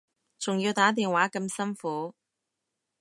[0.39, 2.15] 仲要打電話咁辛苦